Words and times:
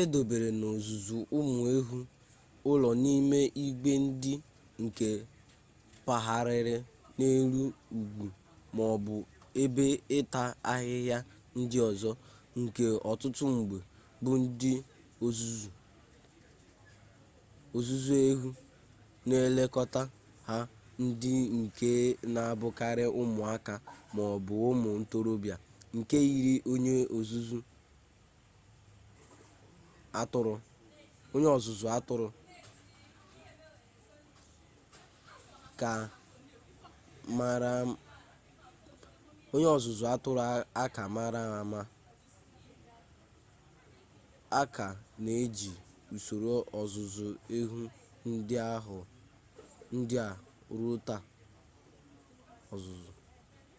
e 0.00 0.02
dobere 0.12 0.48
n'ozuzu 0.60 1.18
ụmụ 1.38 1.58
ehu 1.76 1.98
ụlọ 2.70 2.90
n'ime 3.02 3.38
igwe 3.66 3.92
ndị 4.04 4.32
nke 4.82 5.08
pagharịrị 6.06 6.74
n'elu 7.18 7.62
ugwu 7.98 8.24
ma 8.74 8.82
ọ 8.94 8.96
bụ 9.04 9.14
ebe 9.62 9.84
ịta 10.18 10.42
ahịhịa 10.72 11.18
ndị 11.58 11.76
ọzọ 11.88 12.10
nke 12.60 12.84
ọtụtụ 13.10 13.44
mgbe 13.54 13.78
bụ 14.22 14.30
ndị 14.42 14.72
ọzụzụ 17.76 18.12
ehu 18.30 18.48
na-elekọta 19.28 20.02
ha 20.48 20.58
ndị 21.02 21.30
nke 21.58 21.90
na 22.34 22.40
abụkarị 22.52 23.04
ụmụaka 23.20 23.74
ma 24.14 24.22
ọ 24.34 24.36
bụ 24.46 24.54
ụmụ 24.70 24.88
ntorọbịa 25.02 25.56
nke 25.96 26.16
yiri 26.30 26.54
onye 26.72 26.94
ọzụzụ 27.18 27.58
atụrụ 31.90 32.26
a 35.88 35.90
ka 36.08 36.08
mara 41.16 41.40
ama 41.60 41.80
a 44.60 44.62
ka 44.74 44.86
na-eji 45.24 45.70
usoro 46.14 46.52
ọzụzụ 46.80 47.26
ehu 47.58 47.78
ndị 50.00 50.14
a 50.18 50.20
ruo 50.76 50.94
taa 51.06 51.22